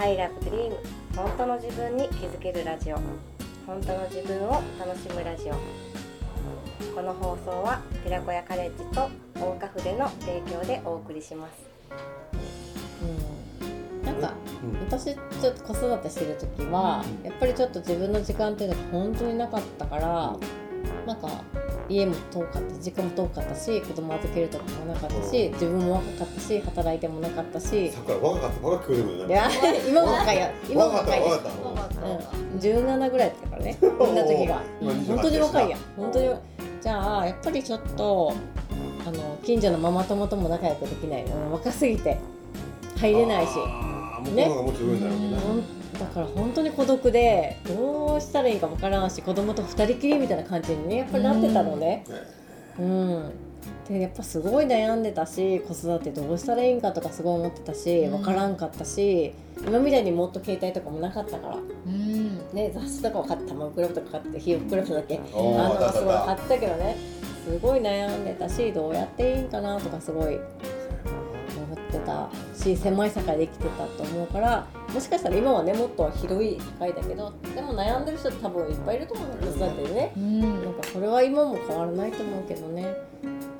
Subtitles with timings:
[0.00, 0.72] I love dream
[1.16, 2.96] 本当の自分に気づけるラジオ。
[3.66, 5.54] 本当の自分を楽しむラジオ。
[6.94, 11.68] この放送は寺子屋カレッジと大岡筆の提供でお送りします。
[13.02, 14.04] うん。
[14.04, 14.34] なんか
[14.88, 20.36] 私ちょっと子育てしてる時はやっぱりちょっと自分の時間っていうのが本当になかったから
[21.06, 21.28] なんか
[21.88, 27.90] 家も遠かった時間も遠かったし子供預けるとかもなかったし自分も若かったし働いてもなかったし。
[27.90, 28.66] さっきから若かった。
[28.66, 29.34] 若く聞こえてくい。
[29.34, 29.50] や
[29.88, 30.48] 今も若いよ。
[30.68, 32.06] 今も若いです若かった。
[32.06, 34.62] うん、17ぐらいだったからね こんな時が。
[34.80, 36.30] 今28本当に若いや本当に
[36.80, 38.32] じゃあやっぱりちょっと
[39.06, 41.24] あの近所のママ友とも仲良くできない。
[41.24, 42.18] の若すぎて。
[42.98, 43.50] 入れないし
[44.18, 52.04] あー向こうの方がもっと上になるわけねだから本当に孤独でどうしたらいいかわからんし子供と二人きりみたいな感じにねやっぱりなってたのね。
[52.08, 52.14] ね。
[52.78, 53.32] うん。
[53.88, 58.12] でやっぱすごい悩んでたし子育てどうしたらいいんかとかすごい思ってたしうん。
[58.12, 59.32] わからんかったし
[59.66, 61.56] 今みたいにもっと携帯とかもなかったから。
[61.56, 62.38] うん。
[62.52, 66.96] ね雑誌とかを買って玉クラブとか買ってひよクラブだっけあのすごい買ってたけどね。
[67.44, 70.38] すごい悩んでたしどうやっていいんかなとかすごい
[71.68, 80.40] 思ってたし狭い世界で生きてたと思うからもしかしたら今はねもっと広い世界だけどでも悩んでる人って多分いっぱいいると思うの子育てでねうん。
[80.40, 82.94] なんかこれは今も変わらないと思うけどね。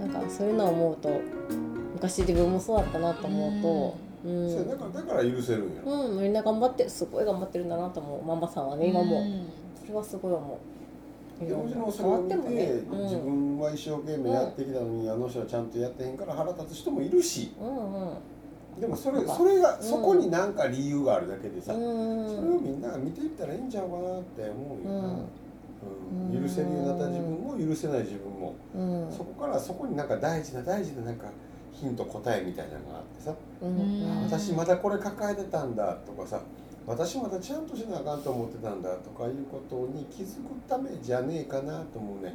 [0.01, 1.21] なんかそういうのを思うと
[1.95, 5.83] 昔自分もそうだったなと思うとうん、そうだからだから許せるんや。
[5.85, 8.25] うん、みんな頑張ってすごい頑張ってるんだなと思う。
[8.25, 9.47] ママさんはね今も、うん。
[9.81, 10.78] それはすごい思う
[11.47, 17.53] でもちろんそ変れを見て、わってもね、自分は一生懸命やってきたのに、あの人はちゃんとやってへんから腹立つ人もいるし。
[17.61, 18.81] うんうん。
[18.81, 19.83] でもそれそれが、ん。
[19.83, 21.81] そこに何か理由があるだけでさ、うん。
[22.29, 26.35] それをみんなが見ていったらいいんちゃうかなって思うよな、うん。
[26.35, 26.43] うん。
[26.43, 29.13] 許せるようになった自分も許せない自分も、うん。
[29.13, 31.29] そこからそこになんか大事な大事ななんか
[31.73, 33.79] ヒント答えみたいなのがあってさ、うん。
[33.79, 36.41] うん私まだこれ抱えてたんだとかさ
[36.89, 42.33] 私まだちゃんとしなあかんと思ってたんだとかいうことに気づくためじゃねえかなと思うね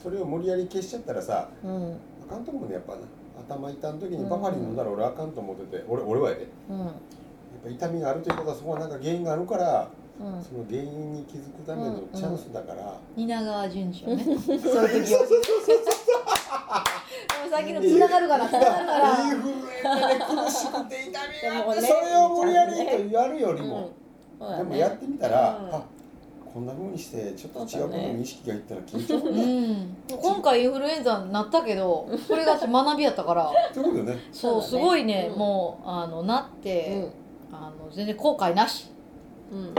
[0.00, 1.96] それを無理やり消しちゃったらさうん。
[2.28, 3.00] あかんと思うねやっぱな
[3.48, 5.84] 頭痛ん時にバファリン飲んだら俺あかんと思ってて。
[5.88, 6.42] 俺俺はやで。
[6.42, 6.92] やっうんぱ
[7.68, 9.88] 痛みがあるということはそこはなんか原因があるから
[10.20, 10.26] うん。
[10.42, 14.58] その原因に気づくためのチャンスだから、蜷川淳二をねそうい
[15.02, 15.34] う時はで
[17.50, 19.16] もさっきの繋がるかな繋がるから
[21.42, 23.90] でもねそれを無理やりとやるよりも、
[24.38, 24.64] そうだね。
[24.64, 25.74] でもやってみたら、うん。
[25.74, 25.82] あ
[26.52, 29.28] こんな風にしてちょっと違うことに意識がいったら緊張？
[29.28, 29.96] うねん。
[30.08, 33.52] 今回インフルエンザになったけどこれが学びやったから。
[33.52, 34.18] ね。
[34.32, 35.38] そうすごいねうん。
[35.38, 37.10] もうあのなって、
[37.50, 37.56] うん。
[37.56, 38.90] あの全然後悔なし、
[39.52, 39.74] うん。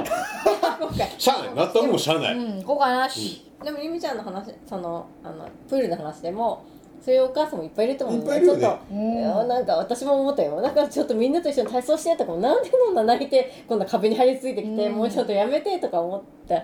[1.17, 6.63] しゃあないなったもんしゃあない、うん、後悔なし、でもゆみちゃんの話そのあのプールの話でも
[6.99, 8.61] そういうお母さんもいっぱいいると思うんだいっぱいいるよね。
[8.61, 8.93] ちょっと。
[8.93, 10.59] いやなんか私も思ったよ。
[10.61, 14.95] なんかちょっとみんなと一緒に体操してとかもなんでそんな泣いて今度は壁に張り付いてきて、うん。
[14.95, 16.63] もうちょっとやめてとか思った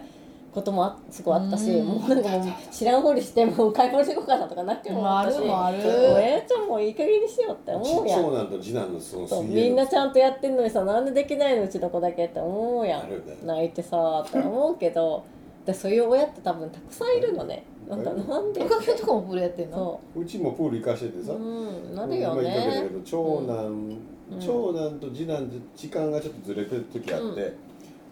[0.53, 1.85] こともあすごいあったし、うん。
[1.85, 6.13] もうなんかもう知らんふりしてもう買い物していこうかなとかなっても思ったしもあるもある。
[6.15, 8.21] 親ちゃんもいい加減にしようって思うやん。
[8.21, 13.03] 長男と次男のそのそうみんなちゃんとやってんのにさなんでできないのうちの子だけって思うやん。
[13.45, 15.23] 泣いてさって思うけど
[15.65, 18.63] でそういう親って多分たくさんいるのねなんかなんで？
[18.63, 19.99] おかげとかもプールやってんの？
[20.13, 20.25] そう。
[20.25, 24.39] ちもプール行かしててさ、ううんなるよ今言ったけねど長男、うん。
[24.39, 27.53] 長男と次男で時間がちょっとずれてる時あって、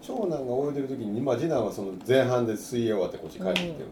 [0.00, 3.84] 長男が泳いでる時に、まあ、次男はその前半で水泳終わってこっち帰ってきてるんで,、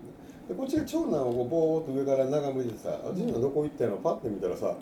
[0.51, 4.75] でこっちが長男をこうボーっと上から眺めてさ「あ次男どこ行ったの?」パッて見たらさ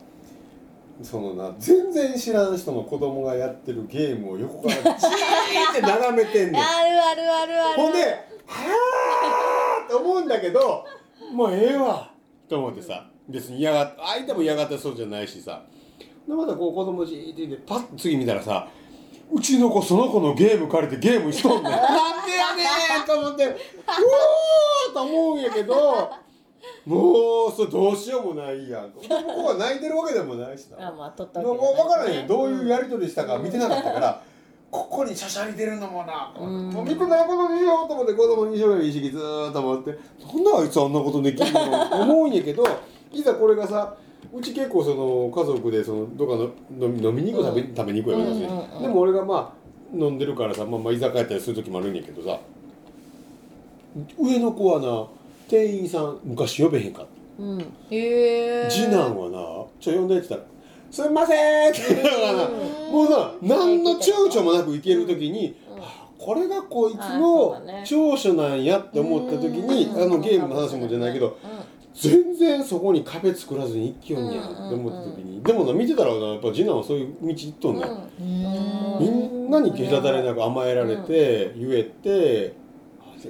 [1.02, 6.60] そのな全然知らん人の子供がやってるゲームを横からじーって眺めてんねん。
[6.64, 7.82] あるあるあるある。
[7.82, 10.84] ほんで、はぁーって思うんだけど、
[11.32, 12.10] もうええわ
[12.48, 15.62] と思ってさ、別に嫌がっ相手も嫌がってそうじゃないしさ。
[16.26, 18.68] で、またこう子供じーってて、パッと次見たらさ、
[19.32, 21.72] うちの子その子のゲーム借りてゲームしとんねん。
[21.72, 23.56] なんでやねんと思って、う
[24.88, 26.10] おーと思うんやけど、
[26.86, 29.00] もうそれどうしようもないやんと。
[29.00, 30.88] でもここは泣いてるわけでもないしな。
[30.88, 34.22] あまあ取ったもうわけじゃ分からへんどういうやり取りしたか見てなかったから、
[34.70, 36.70] ここにしゃしゃり出るのもな、うん。
[36.70, 42.64] もう見てないことにしようと思って子供にしようよ意識ずーっと思ってなんであいつあんなことできるの思うんやけど
[43.12, 43.96] いざこれがさ
[44.32, 48.82] うち結構その家族でそのどっかの飲み飲みに行く食べ,、食べに行くやろ私、うんうんうん。
[48.82, 52.38] でも俺がまあ飲んでるからさ、まあ、まあ居酒屋やったりする時もあるんやけどさ
[54.18, 55.06] 上の子はな
[55.48, 57.42] 店員さん昔呼べへんかった。
[57.42, 57.60] うん。
[57.60, 59.38] へえ次男はな
[59.80, 60.50] 「ちょ呼んで」って言ったら
[60.90, 61.94] 「すいません」って。
[61.94, 62.48] 言らな
[62.90, 65.54] もうな何の躊躇もなく行ける時に、
[66.18, 71.38] これがこいつの長所なんやって思った時に、うんあのゲームの話もじゃないけど
[71.94, 77.86] 全然そこに壁作らずに一気よんやんって思った時に、でもな見てたらなやっぱ次男はそういう道行っとんね
[79.00, 82.54] みんなに隔たれなく甘えられて、言えて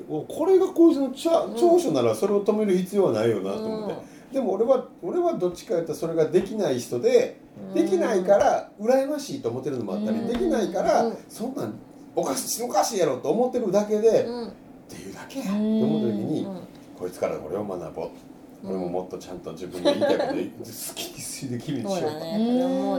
[0.06, 3.96] これがこいつの長所ならそれを止める必要はないよなと思って、
[4.32, 7.40] でも俺は俺はどっちかというとそれができない人で、
[7.74, 10.26] できないから羨ましいと思ってるのもあったり、うん。
[10.28, 11.16] できないから、うん。
[11.28, 11.74] そんなん
[12.14, 14.52] おかしいおかしいやろと思ってるだけで、っうん。
[14.88, 15.46] ていうだけや。
[15.46, 16.60] と思った時に、うん。
[16.98, 18.10] こいつからこれを学ぼう、
[18.64, 18.70] うん。
[18.70, 20.34] 俺ももっとちゃんと自分の言いたいこと好
[20.94, 22.12] きにできるようにしよう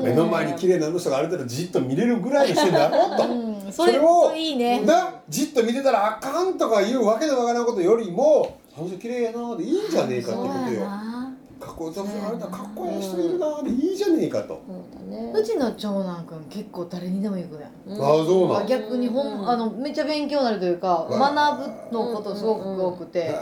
[0.01, 0.07] と。
[0.07, 3.23] 目の前に綺麗なあの人がある程度じっと見れるぐらいの人になろうと。
[3.27, 3.71] うん。
[3.71, 4.81] それをいいね。
[4.81, 11.08] なじっと見てたらあかんとかいうわけのわからんことよりもあの人綺麗やなでいいんじゃねえかってことよ
[11.79, 15.31] こよさあれだかっこいい人いるなでいいじゃねえかと、そうだね。
[15.33, 18.01] うちの長男くん結構誰にでも行くねうん。
[18.01, 18.67] ああそうなん。
[18.67, 23.35] 逆にほんあのめっちゃ勉強になるというかうん学ぶのことすごく多くてへ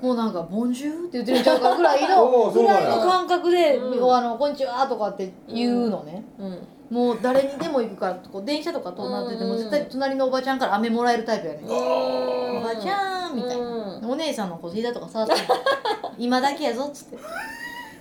[0.00, 4.14] もうなんか「ボンジュー」って言ってるちゃうかぐらい おのぐらいの感覚で「うん。
[4.14, 6.24] あのこんにちは」とかって言うのね。
[6.38, 6.58] うん。
[6.90, 9.58] もう誰にでも行くからこう電車とか通なっててもうん。
[9.58, 13.98] 絶対隣のおばちゃんから飴もらえるタイプやねおばちゃんみたいな。
[14.02, 14.10] うん。
[14.10, 15.34] お姉さんのこう膝とか触って
[16.18, 17.18] 今だけやぞっつって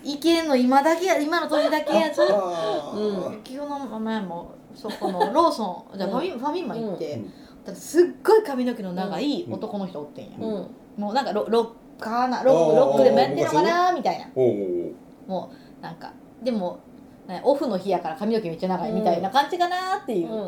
[0.04, 2.24] いけんの今だけや今の年だけやぞ。
[2.30, 2.98] あー。
[2.98, 3.42] うん。
[3.44, 7.34] 昨日の前もそこのローソン じゃあファミ,、ファミマ行って、うん。
[7.66, 10.68] ただすっごい髪の毛の長い男の人おってんや、うん。
[10.98, 11.62] もうなんかロロ
[12.00, 14.26] ッカーなロックロックでもやってんのかなみたいな。
[14.36, 14.94] おうおうおう
[15.28, 16.12] もうなんか
[16.42, 16.80] でも
[17.28, 20.48] ねオフの日やから髪の毛めっちゃ長いみたいな感じかなっていう、うん。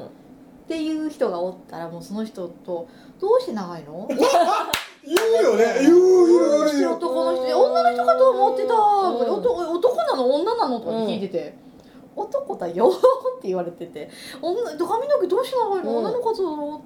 [0.64, 2.88] っていう人がおったらもうその人と
[3.20, 4.08] 「どうして長いの?」
[5.06, 5.66] 言うよね。
[5.82, 6.28] 言う
[6.72, 11.56] 言う男の人で女の人かと思ってた、ん男男なの女なのとかって聞いてて、
[12.16, 12.88] 男だよ
[13.38, 14.10] って言われてて
[14.42, 16.82] 女髪の毛どうして長いの、うん女の子だと思っ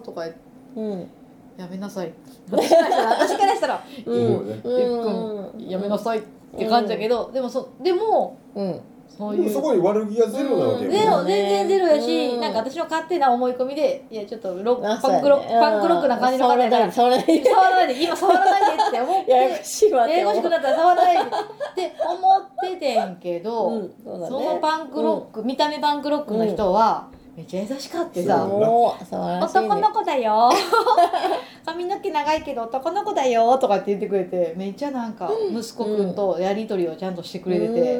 [0.00, 0.38] たとか言って
[0.76, 1.10] うん
[1.56, 2.12] やめなさい
[2.50, 6.22] 私からしたら私からしたら言うよねうんやめなさいっ
[6.56, 8.80] て感じだけど、でもそでもうん
[9.16, 9.42] そういう。
[9.44, 11.26] でもそこに悪気がゼロなわけよゼロうん。
[11.26, 12.40] 全然ゼロやし、うん。
[12.40, 16.92] なんか私の勝手な思い込みでいやちょっとロッあパンクロック、そうやねパンクロックな感じの方やから。
[16.92, 17.84] 触らないで触らないで。
[17.84, 23.92] 触らないで今触らないでって思ってややこしいわってややこしくなったら触らないでって思っててんけど、うん。
[24.04, 27.08] そのパンクロック、見た目パンクロックの人は、
[27.38, 30.50] めっちゃ優しかってさ、男の子だよ。
[31.64, 37.98] 髪の毛長いけど男の子だよとかって言ってくれてめっちゃなんか息子くんとやり取りをちゃんとしてくれてて、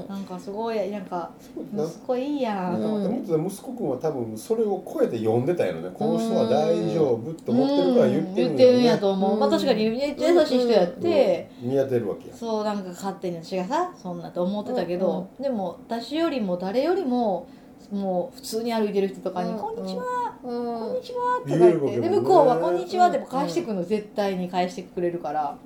[0.00, 0.08] うん。
[0.08, 1.30] なんかすごいなんか
[1.74, 1.84] な。
[1.84, 9.40] 息子いいやんと思って、もっと息子くんは多分それを超えて呼んでたんやろねこの人は大丈夫と思ってるから言ってるうん言ってるんやとと思う、うん。
[9.40, 12.34] まあ確かにめっちゃ優しい人やって、見当てるわけや。
[12.34, 17.48] そうなんか勝手に私がさそんなと思ってたけど、でも私よりも誰よりも
[17.90, 19.58] もう普通に歩いてる人とかに「うん。
[19.58, 20.04] こんにちは、
[20.44, 20.64] うん。
[20.64, 25.56] こんにちは」とか言って、で向こうは「こんにちは」でも返してくるの、絶対に返してくれるから、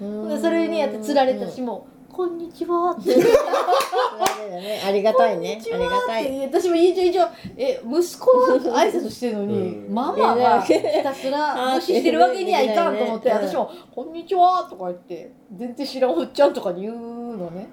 [0.00, 3.18] でそれにやってつられたしも「こんにちは」 ってう。
[3.18, 5.60] んねありがたいね。
[5.72, 6.40] ありがたい。
[6.40, 7.24] 私も一応一応
[7.56, 9.94] え息子は挨拶してるのに、うん。
[9.94, 17.70] ママがひたすら無視してるわけにはいかんと思って、うん私も「こんにちは」とか言って全然知らんおっちゃんとかに言うのね。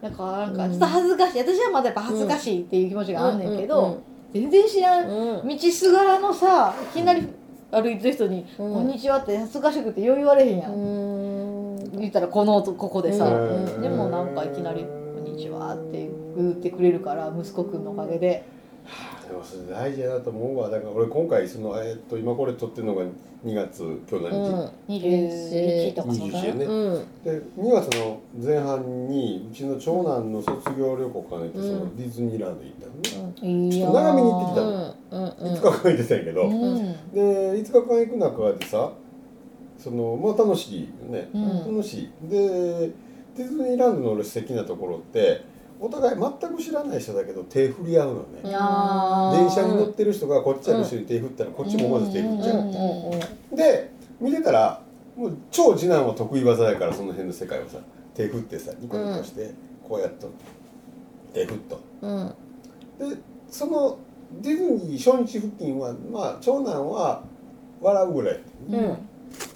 [0.00, 1.38] なんかなんかちょっと恥ずかしい。
[1.40, 3.98] 私はまだやっぱ恥ずかしいっていう気持ちがあんねんけど、
[4.32, 5.48] 全然知らんうん。
[5.48, 7.28] 道すがらのさいきなり
[7.72, 8.74] 歩いてる人に「うん。
[8.74, 11.39] こんにちは」って恥ずかしくてよう言われへんやん、うん
[11.92, 13.82] 言ったらこのここでさ、うん。
[13.82, 18.44] でもなんかいきなり「こんにちは」って言ってくれるから息子くんのおかげで。
[19.28, 23.04] でもそれ大事だなと思うわだから俺今回その、えーっと今これ撮ってるのが
[23.44, 26.64] 2月今日何日、21とかそうだ21やね。
[26.64, 27.06] うん。
[27.22, 35.22] で2月の前半にうちの長男の卒業旅行兼ねてそのうんディズニーランド行ったのね、いちょっと長めに行ってきたの、うん。
[35.22, 35.54] うん。
[35.54, 36.52] 5日間行ってたんやけど、うん。
[37.14, 38.92] で5日間行く中でさ
[39.82, 41.76] そのまあ楽しいよね、うん。
[41.76, 42.28] 楽しい。
[42.28, 42.90] で
[43.36, 45.42] ディズニーランドの俺素敵なところって
[45.80, 48.52] お互い全く知らない人だけど手振り合うのね、電
[49.50, 54.82] 車に乗ってる人がこっちの人に手振ったらこっちもまず手振っちゃう、で見てたら
[55.16, 57.78] もう超次男は得意技やからその辺の世界をさ
[58.14, 59.54] 手振ってさニコニコして
[59.88, 60.30] こうやっと
[61.32, 61.80] 手振っと。
[62.02, 62.34] うん。
[62.98, 63.16] で
[63.48, 63.98] その
[64.42, 67.22] ディズニー初日付近はまあ長男は
[67.80, 68.98] 笑うぐらいうん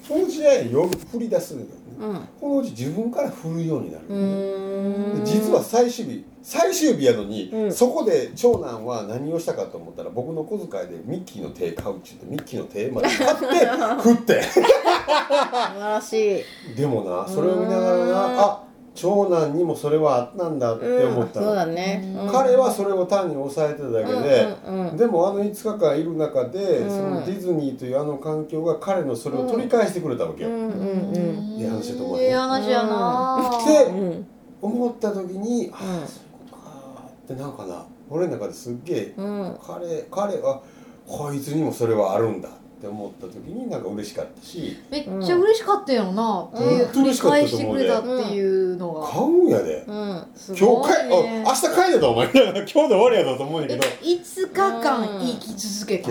[0.06, 1.84] そのうちね夜振り出すんだよね。
[1.98, 2.28] うん。
[2.40, 5.24] このうち自分から振るようになる、うん。
[5.24, 7.72] で実は最終日最終日やのに、うん。
[7.72, 13.66] そこで長男は何をしたかと思ったら僕の小遣いでミッキーの手買うっちゅってミッキーの手まで買って
[14.02, 14.42] 振って。
[14.42, 16.40] 素晴らし
[16.72, 16.76] い。
[16.76, 18.08] でもなそれを見ながらうん。
[18.10, 22.32] なあ長男にもそれはあったんだって思ったの、そうだね、うん。
[22.32, 24.96] 彼はそれを単に抑えてただけで、うんうんうん。
[24.96, 26.90] でもあの5日間いる中で、うん。
[26.90, 31.14] そのディズニーというあの環境が彼のそれを取り返してくれたわけよ、うんうん
[31.58, 32.22] いい話だと思う。
[32.22, 33.50] いい話やな。
[33.66, 33.98] でうん。
[33.98, 34.26] うん
[34.62, 36.04] 思った時に、あうん。
[36.04, 37.84] あそういうことかってなんかな。
[38.08, 39.58] 俺の中ですっげえ、うん。
[39.62, 40.62] 彼彼は
[41.06, 44.76] こいつにもそれはあるんだって思った時になんか嬉しかったし。
[44.90, 46.90] めっちゃ嬉しかったよなっていううん。
[46.90, 49.08] 繰り返してくれたっていうのが。
[49.08, 50.26] 買うんやで、うん。
[50.34, 52.26] す今日帰、明日帰れたお前。
[52.32, 56.10] 今日で終わりやだと思うんやけえど5日間生き続けた。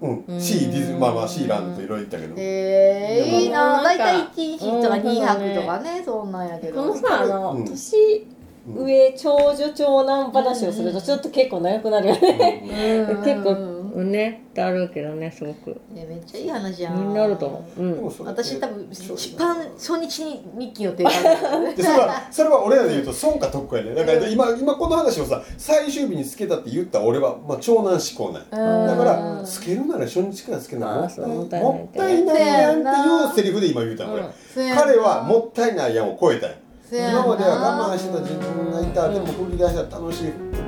[0.00, 0.40] うん、うん。
[0.40, 3.82] C ディズまあまあ C ランドといろいろ行ったけど、えー、いいな。
[3.82, 5.02] 大体1日とかうん。
[5.02, 6.82] 2泊とかねそんなんやけど。
[6.82, 7.64] このさあの、うん。
[7.64, 8.34] 年うん
[8.66, 13.20] 上長女長男話をするとちょっと結構長くなるよね、うん。
[13.22, 15.80] 結構うんねってあるけどねすごく。
[15.92, 16.96] ねめっちゃいい話やん。
[16.96, 18.26] みんなあると思う、うん。
[18.26, 28.86] 私多分一番初日にミッキーの手紙でそれはそれは俺らで言うと損か得かやねだから今今この話をさ最終日につけたって言った俺は、まあ、長男志向なんや。
[28.88, 34.08] だからつけるなら初日からつけるならもったいもったいないもったいないやんっていうセリフで今言うたん。
[34.54, 36.50] 彼はもったいないやんを超えたん
[36.90, 39.08] 今までは我慢してた自分がいた。
[39.08, 40.63] でも振り出したら楽しい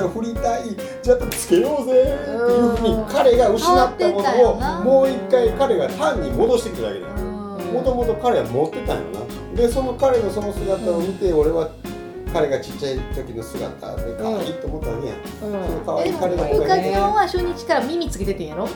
[0.00, 4.80] なんか振りたいじゃあつけようぜっていうふうに彼が失ったものな。
[4.80, 7.12] をもう一回彼が単に戻してきただけだよ。
[7.16, 7.72] うん。
[7.72, 9.56] もともと彼は持ってたんよな。
[9.56, 11.70] でその彼のその姿を見て俺は
[12.32, 18.68] 彼がちっちゃい時の姿で可愛いと思ったわけやん、その可愛いでも彼が深木は初日から耳つけててんやろ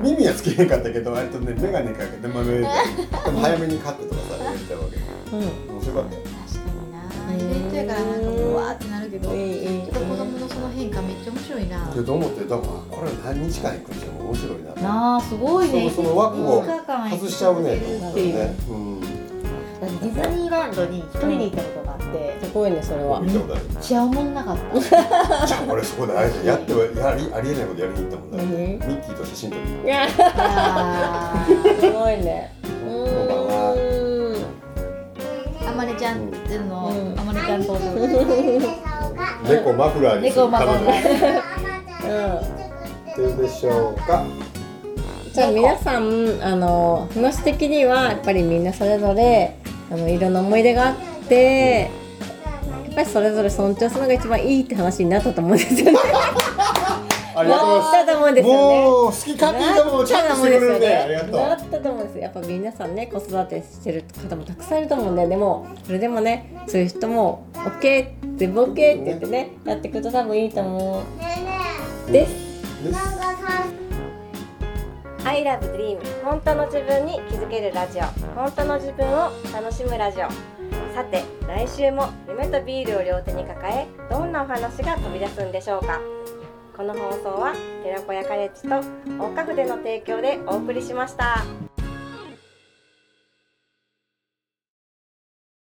[0.00, 4.96] 耳はつけへんかったけど割とね眼鏡かけてまめでも早めに買ってとかさやりたいわけ
[5.36, 5.74] うん。
[5.74, 6.22] 面白かったよ。
[6.46, 7.34] 確かにな。
[7.34, 9.34] イベントやからなんかもうわーってけど。
[9.34, 11.90] いいいいいいちょっと子供のその変化めっちゃ面白いな。
[11.94, 12.62] けど思ってだから
[12.96, 15.90] これ何日間行くにしても面白いななあすごいね。
[15.90, 18.34] その枠を5日間外しちゃうねと思っていう
[18.70, 19.00] うん。
[19.80, 22.38] 私ディズニーランドに一人で行ったことがあって。
[22.44, 24.80] すごいねそれは見たことあるめっちゃおもんなかった。
[25.46, 32.52] じゃあ俺そこであえてやってはやりありえないことやりに行ったもんだ何ミッキーと写真撮りにいやあーすごいね。
[32.64, 33.04] うこ
[35.64, 35.68] ん。
[35.68, 37.20] あまねちゃんっていうのうん。
[37.20, 37.86] あまねちゃん登場
[39.48, 41.42] 猫マフラーにする猫マフラー。
[42.02, 42.40] 彼女。
[43.16, 44.24] どうでしょうか？
[45.32, 49.56] じゃあ皆さんあの話的にはやっぱりみんなそれぞれ
[49.90, 50.96] あのいろんな思い出があっ
[51.28, 51.90] て
[52.86, 55.98] やっぱりそれぞれ尊重するのが一番いいって話になったと思うんですよね。
[57.32, 58.82] ありがとうございなったと思うんますですよね。
[58.82, 62.22] もう好き勝手にもちゃんとしてくれるねありがとなうったと思うんですよ。
[62.22, 65.26] やっぱ皆さんね子育てしてる方もたくさんいると思うんで。
[65.28, 72.10] でもそれでもねそういう人も OK 全部 OK って言ってねやっていくと多分いいと思う。
[72.10, 72.32] です。
[72.82, 73.00] です。
[75.26, 78.02] I love dream 本当の自分に気づけるラジオ。
[78.34, 80.30] 本当の自分を楽しむラジオ。
[80.94, 86.00] さて来週も夢とビールを両手に抱えどんなお話が飛び出すんでしょうか。
[86.74, 87.52] この放送は
[87.84, 88.68] 寺子屋カレッジと
[89.22, 91.44] 大花筆の提供でお送りしました。